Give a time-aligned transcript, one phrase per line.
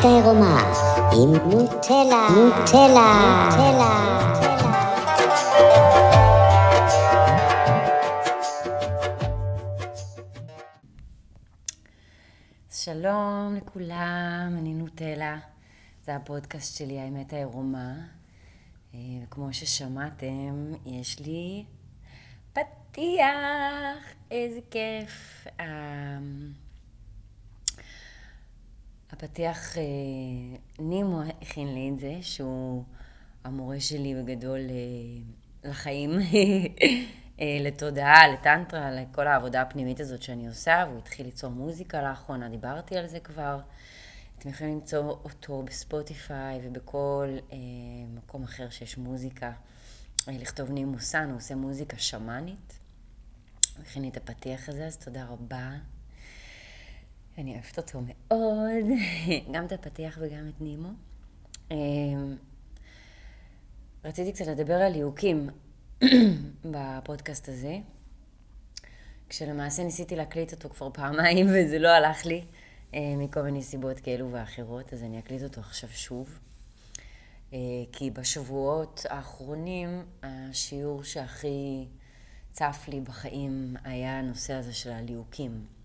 [0.00, 0.72] האמת העירומה
[1.12, 3.10] עם נוטלה, נוטלה,
[3.50, 3.92] נוטלה.
[12.70, 15.38] שלום לכולם, אני נוטלה.
[16.04, 17.94] זה הפודקאסט שלי, האמת העירומה.
[18.94, 21.64] אה, וכמו ששמעתם, יש לי
[22.52, 23.96] פתיח,
[24.30, 25.46] איזה כיף.
[29.10, 29.82] אה, הפתיח, אה,
[30.78, 32.84] נימו הכין לי את זה, שהוא
[33.44, 34.60] המורה שלי בגדול
[35.64, 36.10] לחיים,
[37.60, 43.06] לתודעה, לטנטרה, לכל העבודה הפנימית הזאת שאני עושה, והוא התחיל ליצור מוזיקה לאחרונה, דיברתי על
[43.06, 43.60] זה כבר.
[44.40, 47.58] אתם יכולים למצוא אותו בספוטיפיי ובכל אה,
[48.14, 49.52] מקום אחר שיש מוזיקה.
[50.28, 52.78] אה, לכתוב נימוסן, הוא עושה מוזיקה שמאנית.
[53.76, 55.70] הוא הכין לי את הפתיח הזה, אז תודה רבה.
[57.40, 58.84] אני אוהבת אותו מאוד,
[59.52, 60.88] גם את הפתיח וגם את נימו.
[61.72, 61.76] אה,
[64.04, 65.50] רציתי קצת לדבר על ליהוקים
[66.72, 67.78] בפודקאסט הזה,
[69.28, 72.44] כשלמעשה ניסיתי להקליט אותו כבר פעמיים וזה לא הלך לי.
[72.94, 76.38] אה, מכל מיני סיבות כאלו ואחרות, אז אני אקליט אותו עכשיו שוב.
[77.52, 77.58] אה,
[77.92, 81.86] כי בשבועות האחרונים, השיעור שהכי
[82.52, 85.79] צף לי בחיים היה הנושא הזה של הליהוקים.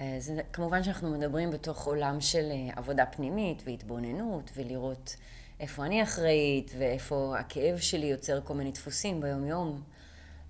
[0.00, 5.16] אה, זה, כמובן שאנחנו מדברים בתוך עולם של עבודה פנימית והתבוננות, ולראות
[5.60, 9.82] איפה אני אחראית ואיפה הכאב שלי יוצר כל מיני דפוסים ביום-יום.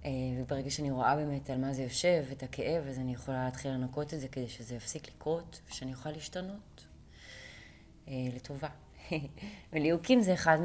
[0.05, 3.71] אה, וברגע שאני רואה באמת על מה זה יושב, את הכאב, אז אני יכולה להתחיל
[3.71, 6.85] לנקות את זה כדי שזה יפסיק לקרות, ושאני אוכל להשתנות
[8.09, 8.69] אה, לטובה.
[9.73, 10.59] וליהוקים זה אחד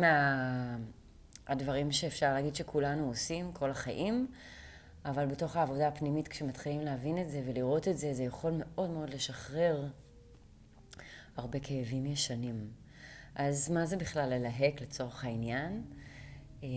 [1.48, 1.94] מהדברים מה...
[1.94, 4.28] שאפשר להגיד שכולנו עושים כל החיים,
[5.06, 9.10] אבל בתוך העבודה הפנימית, כשמתחילים להבין את זה ולראות את זה, זה יכול מאוד מאוד
[9.10, 9.88] לשחרר
[11.38, 12.68] הרבה כאבים ישנים.
[13.36, 15.84] אז מה זה בכלל ללהק לצורך העניין?
[16.64, 16.68] אה,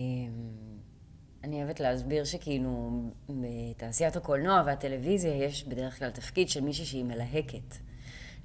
[1.43, 7.77] אני אוהבת להסביר שכאילו בתעשיית הקולנוע והטלוויזיה יש בדרך כלל תפקיד של מישהי שהיא מלהקת.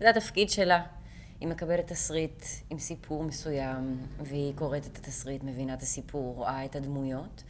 [0.00, 0.84] זה התפקיד שלה.
[1.40, 6.76] היא מקבלת תסריט עם סיפור מסוים, והיא קוראת את התסריט, מבינה את הסיפור, רואה את
[6.76, 7.42] הדמויות,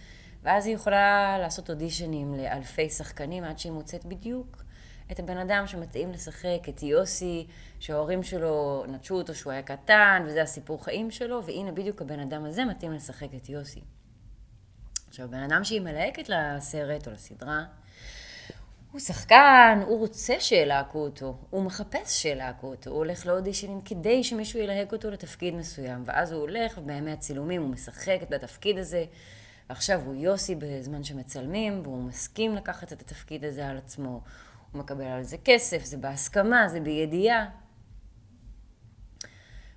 [0.43, 4.63] ואז היא יכולה לעשות אודישנים לאלפי שחקנים עד שהיא מוצאת בדיוק
[5.13, 7.47] את הבן אדם שמתאים לשחק, את יוסי,
[7.81, 12.45] שההורים שלו נטשו אותו שהוא היה קטן, וזה הסיפור חיים שלו, והנה בדיוק הבן אדם
[12.45, 13.81] הזה מתאים לשחק את יוסי.
[15.09, 17.65] עכשיו, בן אדם שהיא מלהקת לסרט או לסדרה,
[18.93, 24.61] הוא שחקן, הוא רוצה שילהקו אותו, הוא מחפש שילהקו אותו, הוא הולך לאודישנים כדי שמישהו
[24.61, 29.05] ילהק אותו לתפקיד מסוים, ואז הוא הולך, ובימי הצילומים הוא משחק את התפקיד הזה,
[29.69, 34.21] ועכשיו הוא יוסי בזמן שמצלמים, והוא מסכים לקחת את התפקיד הזה על עצמו,
[34.73, 37.47] הוא מקבל על זה כסף, זה בהסכמה, זה בידיעה.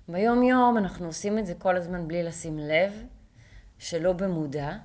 [0.08, 2.92] ביום-יום אנחנו עושים את זה כל הזמן בלי לשים לב,
[3.78, 4.76] שלא במודע,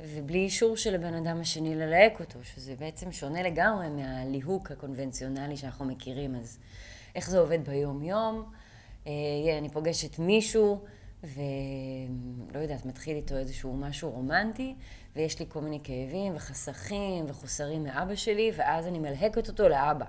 [0.00, 5.84] ובלי אישור של הבן אדם השני ללהק אותו, שזה בעצם שונה לגמרי מהליהוק הקונבנציונלי שאנחנו
[5.84, 6.34] מכירים.
[6.34, 6.58] אז
[7.14, 8.52] איך זה עובד ביום-יום?
[9.06, 9.12] אה,
[9.58, 10.84] אני פוגשת מישהו,
[11.24, 14.74] ולא יודעת, מתחיל איתו איזשהו משהו רומנטי,
[15.16, 20.04] ויש לי כל מיני כאבים וחסכים וחוסרים מאבא שלי, ואז אני מלהקת אותו לאבא.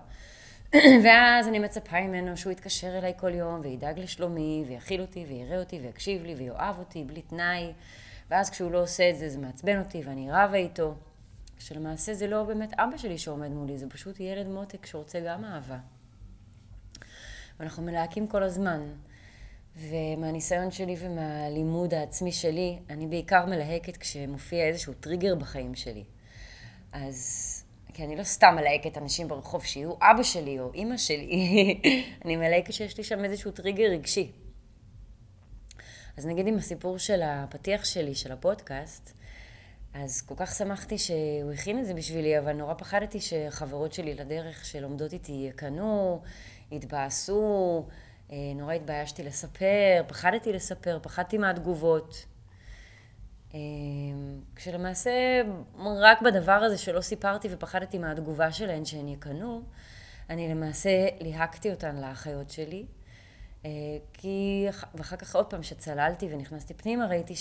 [1.04, 5.80] ואז אני מצפה ממנו שהוא יתקשר אליי כל יום, וידאג לשלומי, ויכיל אותי, ויראה אותי,
[5.80, 7.74] ויקשיב לי, ויאהב אותי, בלי תנאי.
[8.30, 10.96] ואז כשהוא לא עושה את זה, זה מעצבן אותי ואני רבה איתו.
[11.58, 15.78] כשלמעשה זה לא באמת אבא שלי שעומד מולי, זה פשוט ילד מותק שרוצה גם אהבה.
[17.60, 18.82] ואנחנו מלהקים כל הזמן.
[19.76, 26.04] ומהניסיון שלי ומהלימוד העצמי שלי, אני בעיקר מלהקת כשמופיע איזשהו טריגר בחיים שלי.
[26.92, 27.64] אז,
[27.94, 31.82] כי אני לא סתם מלהקת אנשים ברחוב שיהיו אבא שלי או אימא שלי,
[32.26, 34.32] אני מלהקת שיש לי שם איזשהו טריגר רגשי.
[36.18, 39.12] אז נגיד עם הסיפור של הפתיח שלי, של הפודקאסט,
[39.94, 44.66] אז כל כך שמחתי שהוא הכין את זה בשבילי, אבל נורא פחדתי שחברות שלי לדרך
[44.66, 46.22] שלומדות איתי יקנו,
[46.72, 47.86] יתבאסו,
[48.56, 52.26] נורא התביישתי לספר, פחדתי לספר, פחדתי מהתגובות.
[53.54, 53.60] אה,
[54.56, 55.42] כשלמעשה,
[55.80, 59.62] רק בדבר הזה שלא סיפרתי ופחדתי מהתגובה שלהן שהן יקנו,
[60.30, 62.86] אני למעשה ליהקתי אותן לאחיות שלי.
[63.66, 63.70] אה,
[64.14, 67.34] כי, ואחר כך עוד פעם, כשצללתי ונכנסתי פנימה, ראיתי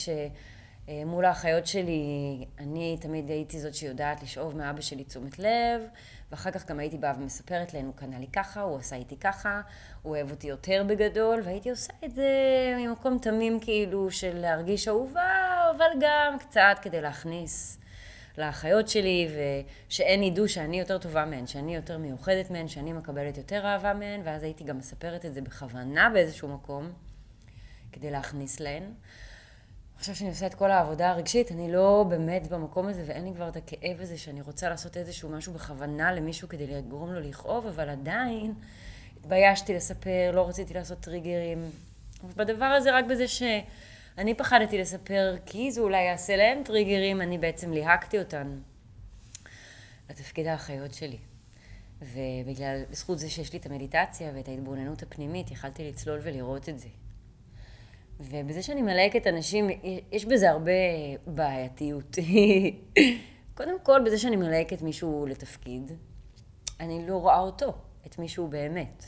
[0.86, 5.82] שמול האחיות שלי, אני תמיד הייתי זאת שיודעת לשאוב מאבא שלי תשומת לב,
[6.30, 9.60] ואחר כך גם הייתי באה ומספרת להן, הוא קנה לי ככה, הוא עשה איתי ככה,
[10.02, 12.28] הוא אוהב אותי יותר בגדול, והייתי עושה את זה
[12.78, 17.78] ממקום תמים כאילו של להרגיש אהובה, אבל גם קצת כדי להכניס
[18.38, 19.28] לאחיות שלי,
[19.88, 24.20] ושהן ידעו שאני יותר טובה מהן, שאני יותר מיוחדת מהן, שאני מקבלת יותר אהבה מהן,
[24.24, 26.92] ואז הייתי גם מספרת את זה בכוונה באיזשהו מקום,
[27.92, 28.82] כדי להכניס להן.
[30.04, 33.48] עכשיו שאני עושה את כל העבודה הרגשית, אני לא באמת במקום הזה, ואין לי כבר
[33.48, 37.88] את הכאב הזה שאני רוצה לעשות איזשהו משהו בכוונה למישהו כדי לגרום לו לכאוב, אבל
[37.88, 38.54] עדיין
[39.16, 41.70] התביישתי לספר, לא רציתי לעשות טריגרים.
[42.36, 47.72] בדבר הזה, רק בזה שאני פחדתי לספר, כי זה אולי יעשה להם טריגרים, אני בעצם
[47.72, 48.58] ליהקתי אותן
[50.10, 51.18] לתפקיד האחיות שלי.
[52.02, 56.88] ובגלל, בזכות זה שיש לי את המדיטציה ואת ההתבוננות הפנימית, יכלתי לצלול ולראות את זה.
[58.20, 59.70] ובזה שאני מלהקת אנשים,
[60.12, 60.72] יש בזה הרבה
[61.26, 62.16] בעייתיות.
[63.56, 65.92] קודם כל, בזה שאני מלהקת מישהו לתפקיד,
[66.80, 67.72] אני לא רואה אותו,
[68.06, 69.04] את מישהו באמת.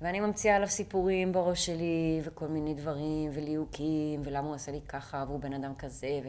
[0.00, 5.24] ואני ממציאה עליו סיפורים בראש שלי, וכל מיני דברים, וליהוקים, ולמה הוא עשה לי ככה,
[5.28, 6.20] והוא בן אדם כזה,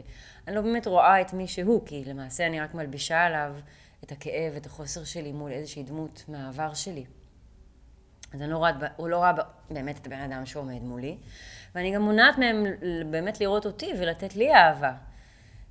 [0.46, 3.54] ואני לא באמת רואה את מי שהוא, כי למעשה אני רק מלבישה עליו
[4.04, 7.04] את הכאב, את החוסר שלי מול איזושהי דמות מהעבר שלי.
[8.34, 9.32] אז אני לא רואה, הוא לא רואה
[9.70, 11.16] באמת את הבן אדם שעומד מולי,
[11.74, 12.64] ואני גם מונעת מהם
[13.10, 14.92] באמת לראות אותי ולתת לי אהבה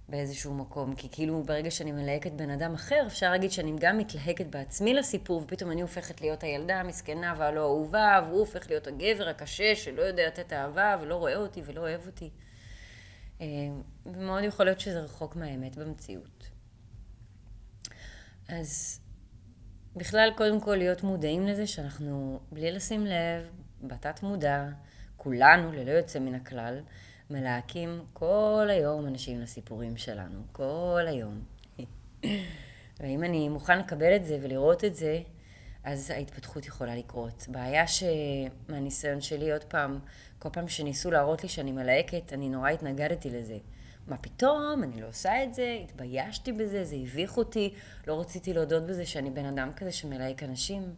[0.09, 4.45] באיזשהו מקום, כי כאילו ברגע שאני מלהקת בן אדם אחר, אפשר להגיד שאני גם מתלהקת
[4.45, 9.75] בעצמי לסיפור, ופתאום אני הופכת להיות הילדה המסכנה והלא אהובה, והוא הופך להיות הגבר הקשה
[9.75, 12.29] שלא יודע לתת אהבה ולא רואה אותי ולא אוהב אותי.
[13.41, 13.45] אה,
[14.05, 16.49] ומאוד יכול להיות שזה רחוק מהאמת במציאות.
[18.47, 18.99] אז
[19.95, 23.49] בכלל, קודם כל להיות מודעים לזה שאנחנו, בלי לשים לב,
[23.81, 24.65] בתת מודע,
[25.17, 26.79] כולנו, ללא יוצא מן הכלל,
[27.29, 31.41] מלהקים כל היום אנשים לסיפורים שלנו, כל היום.
[32.99, 35.21] ואם אני מוכן לקבל את זה ולראות את זה,
[35.83, 37.45] אז ההתפתחות יכולה לקרות.
[37.47, 39.99] בעיה שמהניסיון שלי, עוד פעם,
[40.39, 43.57] כל פעם שניסו להראות לי שאני מלהקת, אני נורא התנגדתי לזה.
[44.09, 47.73] מה פתאום, אני לא עושה את זה, התביישתי בזה, זה הביך אותי,
[48.07, 50.93] לא רציתי להודות בזה שאני בן אדם כזה שמלהק אנשים.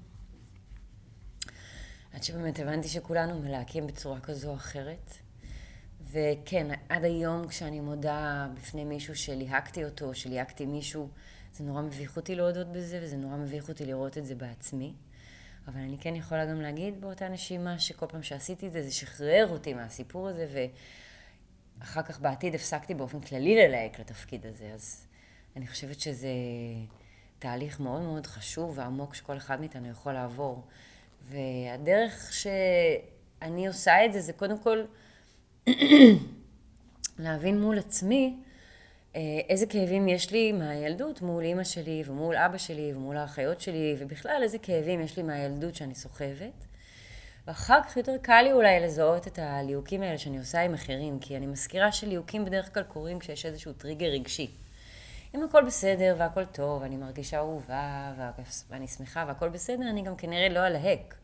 [2.13, 5.13] עד שבאמת הבנתי שכולנו מלהקים בצורה כזו או אחרת.
[6.11, 11.09] וכן, עד היום כשאני מודה בפני מישהו שליהקתי אותו, שליהקתי מישהו,
[11.53, 14.93] זה נורא מביך אותי להודות בזה, וזה נורא מביך אותי לראות את זה בעצמי.
[15.67, 19.47] אבל אני כן יכולה גם להגיד באותה נשימה שכל פעם שעשיתי את זה, זה שחרר
[19.49, 20.67] אותי מהסיפור הזה,
[21.81, 24.71] ואחר כך בעתיד הפסקתי באופן כללי ללהק לתפקיד הזה.
[24.73, 25.07] אז
[25.55, 26.29] אני חושבת שזה
[27.39, 30.63] תהליך מאוד מאוד חשוב ועמוק שכל אחד מאיתנו יכול לעבור.
[31.23, 34.83] והדרך שאני עושה את זה, זה קודם כל
[37.19, 38.37] להבין מול עצמי
[39.15, 43.95] אה, איזה כאבים יש לי מהילדות מול אימא שלי ומול אבא שלי ומול האחיות שלי,
[43.99, 46.65] ובכלל איזה כאבים יש לי מהילדות שאני סוחבת.
[47.47, 51.37] ואחר כך יותר קל לי אולי לזהות את הליהוקים האלה שאני עושה עם אחרים, כי
[51.37, 54.51] אני מזכירה שליהוקים בדרך כלל קורים כשיש איזשהו טריגר רגשי.
[55.35, 58.13] אם הכל בסדר והכל טוב, ואני מרגישה אהובה
[58.69, 61.15] ואני שמחה והכל בסדר, אני גם כנראה לא אלהק.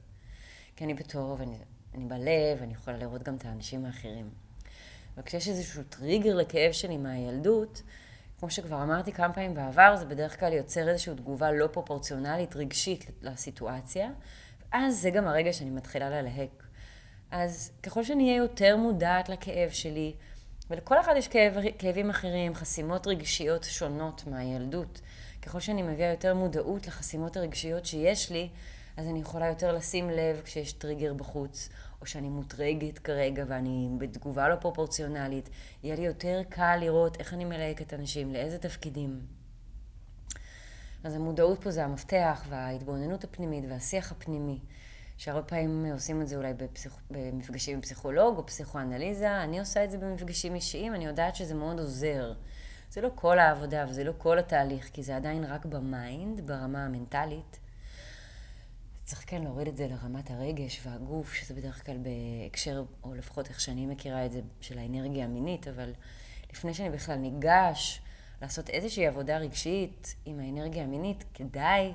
[0.76, 1.58] כי אני בטוב, אני,
[1.96, 4.30] אני בלב, אני יכולה לראות גם את האנשים האחרים.
[5.18, 7.82] וכשיש איזשהו טריגר לכאב שלי מהילדות,
[8.40, 13.06] כמו שכבר אמרתי כמה פעמים בעבר, זה בדרך כלל יוצר איזושהי תגובה לא פרופורציונלית, רגשית
[13.22, 14.10] לסיטואציה,
[14.72, 16.64] ואז זה גם הרגע שאני מתחילה ללהק.
[17.32, 20.14] אז ככל שאני אהיה יותר מודעת לכאב שלי,
[20.70, 25.02] ולכל אחד יש כאב, כאבים אחרים, חסימות רגשיות שונות מהילדות.
[25.42, 28.50] ככל שאני מביאה יותר מודעות לחסימות הרגשיות שיש לי,
[28.98, 31.70] אז אני יכולה יותר לשים לב כשיש טריגר בחוץ,
[32.02, 35.50] או שאני מוטרגת כרגע ואני בתגובה לא פרופורציונלית.
[35.84, 39.37] יהיה לי יותר קל לראות איך אני מלהקת אנשים, לאיזה תפקידים.
[41.08, 44.60] אז המודעות פה זה המפתח, וההתבוננות הפנימית והשיח הפנימי.
[45.18, 46.94] שהרבה פעמים עושים את זה אולי בפסיכ...
[47.12, 49.44] במפגשים עם פסיכולוג או פסיכואנליזה.
[49.44, 52.34] אני עושה את זה במפגשים אישיים, אני יודעת שזה מאוד עוזר.
[52.90, 56.86] זה לא כל העבודה וזה לא כל התהליך, כי זה עדיין רק ב mind, ברמה
[56.86, 57.60] המנטלית.
[59.04, 63.62] צריך כן להוריד את זה לרמת הרגש והגוף, שזה בדרך כלל בהקשר, או לפחות איך
[63.62, 65.94] שאני מכירה את זה, של האנרגיה המינית, אבל
[66.54, 68.02] לפני שאני בכלל ניגש
[68.42, 71.94] לעשות איזושהי עבודה רגשית עם האנרגיה המינית, כדאי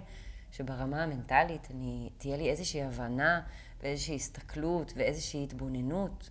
[0.53, 3.41] שברמה המנטלית אני, תהיה לי איזושהי הבנה
[3.83, 6.31] ואיזושהי הסתכלות ואיזושהי התבוננות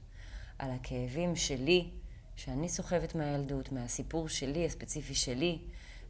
[0.60, 1.90] על הכאבים שלי,
[2.36, 5.60] שאני סוחבת מהילדות, מהסיפור שלי, הספציפי שלי.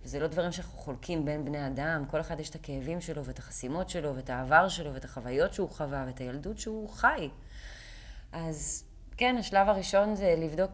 [0.03, 3.39] וזה לא דברים שאנחנו חולקים בין בני אדם, כל אחד יש את הכאבים שלו ואת
[3.39, 7.29] החסימות שלו ואת העבר שלו ואת החוויות שהוא חווה ואת הילדות שהוא חי.
[8.31, 8.83] אז
[9.17, 10.71] כן, השלב הראשון זה לבדוק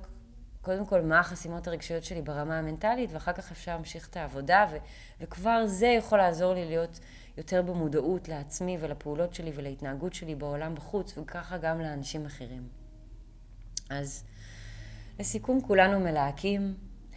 [0.67, 4.77] קודם כל מה החסימות הרגשיות שלי ברמה המנטלית, ואחר כך אפשר להמשיך את העבודה, ו-
[5.21, 6.99] וכבר זה יכול לעזור לי להיות
[7.37, 12.67] יותר במודעות לעצמי ולפעולות שלי ולהתנהגות שלי בעולם בחוץ, וככה גם לאנשים אחרים.
[13.89, 14.23] אז
[15.19, 16.73] לסיכום, כולנו מלהקים,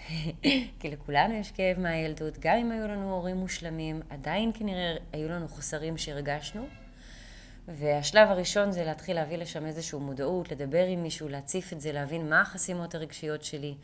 [0.80, 5.48] כי לכולנו יש כאב מהילדות, גם אם היו לנו הורים מושלמים, עדיין כנראה היו לנו
[5.48, 6.66] חוסרים שהרגשנו.
[7.70, 12.28] והשלב הראשון זה להתחיל להביא לשם איזושהי מודעות, לדבר עם מישהו, להציף את זה, להבין
[12.28, 13.74] מה החסימות הרגשיות שלי.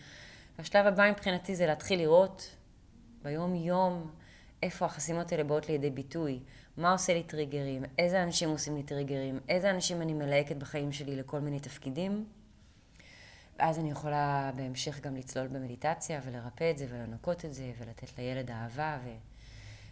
[0.58, 2.56] והשלב הבא מבחינתי זה להתחיל לראות
[3.22, 4.10] ביום-יום
[4.62, 6.40] איפה החסימות האלה באות לידי ביטוי,
[6.76, 11.16] מה עושה לי טריגרים, איזה אנשים עושים לי טריגרים, איזה אנשים אני מלהקת בחיים שלי
[11.16, 12.24] לכל מיני תפקידים.
[13.58, 18.50] ואז אני יכולה בהמשך גם לצלול במדיטציה ולרפא את זה ולנקות את זה ולתת לילד
[18.50, 19.08] אהבה ו...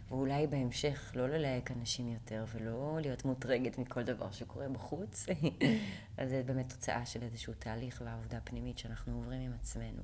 [0.09, 5.27] ואולי בהמשך לא ללהק אנשים יותר ולא להיות מוטרגת מכל דבר שקורה בחוץ.
[6.19, 10.03] אז זה באמת תוצאה של איזשהו תהליך ועבודה פנימית שאנחנו עוברים עם עצמנו.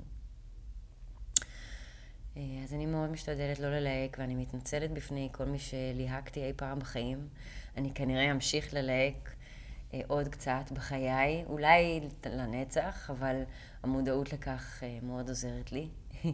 [2.37, 6.79] אה, אז אני מאוד משתדלת לא ללהק ואני מתנצלת בפני כל מי שליהקתי אי פעם
[6.79, 7.27] בחיים.
[7.77, 9.35] אני כנראה אמשיך ללהק
[9.93, 13.43] אה, עוד קצת בחיי, אולי לנצח, אבל
[13.83, 15.89] המודעות לכך אה, מאוד עוזרת לי.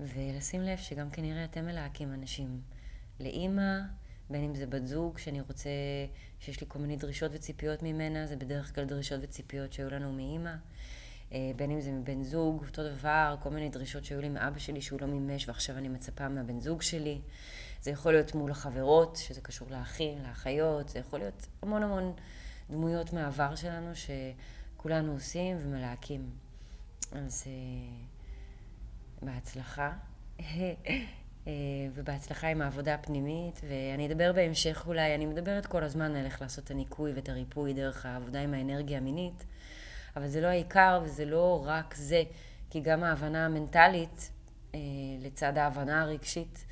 [0.00, 2.60] אה, ולשים לב שגם כנראה אתם מלהקים אנשים.
[3.20, 3.78] לאימא,
[4.30, 5.70] בין אם זה בת זוג, שאני רוצה,
[6.40, 10.54] שיש לי כל מיני דרישות וציפיות ממנה, זה בדרך כלל דרישות וציפיות שהיו לנו מאימא.
[11.56, 15.00] בין אם זה מבן זוג, אותו דבר, כל מיני דרישות שהיו לי מאבא שלי שהוא
[15.00, 17.20] לא מימש ועכשיו אני מצפה מהבן זוג שלי.
[17.82, 22.12] זה יכול להיות מול החברות, שזה קשור לאחים, לאחיות, זה יכול להיות המון המון
[22.70, 26.30] דמויות מהעבר שלנו שכולנו עושים ומלהקים.
[27.12, 27.52] אז אה,
[29.22, 29.92] בהצלחה.
[31.46, 31.52] אה,
[31.94, 36.64] ובהצלחה עם העבודה הפנימית, ואני אדבר בהמשך אולי, אני מדברת כל הזמן על איך לעשות
[36.64, 39.44] את הניקוי ואת הריפוי דרך העבודה עם האנרגיה המינית,
[40.16, 42.22] אבל זה לא העיקר וזה לא רק זה,
[42.70, 44.30] כי גם ההבנה המנטלית,
[44.74, 44.80] אה,
[45.20, 46.64] לצד ההבנה הרגשית,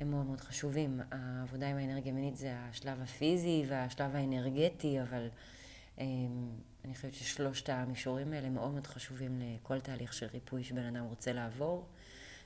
[0.00, 1.00] הם מאוד מאוד חשובים.
[1.10, 5.28] העבודה עם האנרגיה המינית זה השלב הפיזי והשלב האנרגטי, אבל
[5.98, 6.04] אמ,
[6.86, 11.32] אני חושבת ששלושת המישורים האלה מאוד מאוד חשובים לכל תהליך של ריפוי שבן אדם רוצה
[11.32, 11.86] לעבור.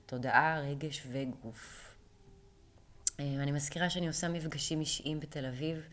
[0.07, 1.95] תודעה, רגש וגוף.
[3.19, 5.89] אמ, אני מזכירה שאני עושה מפגשים אישיים בתל אביב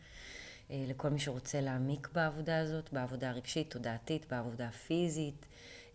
[0.72, 5.46] אה, לכל מי שרוצה להעמיק בעבודה הזאת, בעבודה הרגשית, תודעתית, בעבודה הפיזית.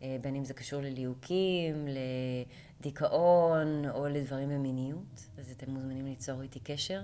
[0.02, 1.88] אה, בין אם זה קשור לליהוקים,
[2.80, 7.00] לדיכאון או לדברים במיניות, אז אתם מוזמנים ליצור איתי קשר.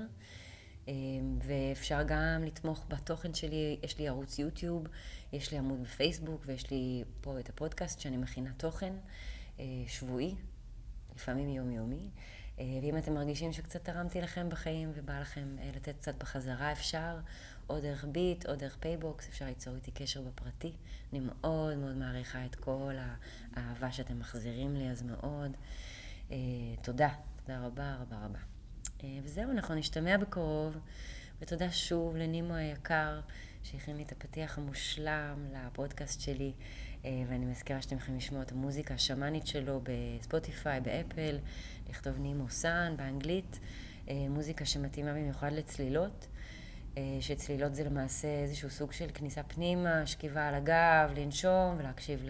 [0.88, 0.94] אה,
[1.42, 4.86] ואפשר גם לתמוך בתוכן שלי, יש לי ערוץ יוטיוב,
[5.32, 8.92] יש לי עמוד בפייסבוק ויש לי פה את הפודקאסט שאני מכינה תוכן
[9.60, 10.34] אה, שבועי,
[11.16, 12.10] לפעמים יומיומי.
[12.82, 17.16] ואם אתם מרגישים שקצת תרמתי לכם בחיים ובא לכם לתת קצת בחזרה, אפשר,
[17.70, 20.72] או דרך ביט, או דרך פייבוקס, אפשר ליצור איתי קשר בפרטי.
[21.12, 22.94] אני מאוד מאוד מעריכה את כל
[23.56, 25.56] האהבה שאתם מחזירים לי, אז מאוד.
[26.30, 26.36] אה,
[26.82, 28.38] תודה, תודה רבה רבה רבה.
[29.04, 30.76] אה, וזהו, אנחנו נשתמע בקרוב,
[31.40, 33.20] ותודה שוב לנימו היקר,
[33.62, 36.52] שהכין לי את הפתיח המושלם לפודקאסט שלי,
[37.04, 41.38] אה, ואני מזכירה שאתם יכולים לשמוע את המוזיקה השמאנית שלו בספוטיפיי, באפל,
[41.90, 43.58] לכתוב נימו סאן באנגלית,
[44.08, 46.26] אה, מוזיקה שמתאימה במיוחד לצלילות.
[46.98, 52.24] אה, שצלילות זה למעשה איזשהו סוג של כניסה פנימה, שכיבה על הגב, לנשום ולהקשיב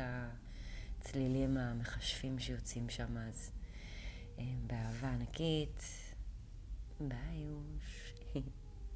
[1.00, 3.16] לצלילים המכשפים שיוצאים שם.
[3.28, 3.50] אז
[4.38, 5.82] אה, באהבה ענקית,
[7.00, 7.98] ביי יוש.